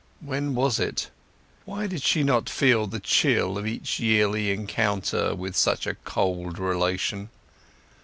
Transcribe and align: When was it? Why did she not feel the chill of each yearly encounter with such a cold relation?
When 0.19 0.55
was 0.55 0.79
it? 0.79 1.11
Why 1.63 1.85
did 1.85 2.01
she 2.01 2.23
not 2.23 2.49
feel 2.49 2.87
the 2.87 2.99
chill 2.99 3.55
of 3.55 3.67
each 3.67 3.99
yearly 3.99 4.49
encounter 4.49 5.35
with 5.35 5.55
such 5.55 5.85
a 5.85 5.93
cold 5.93 6.57
relation? 6.57 7.29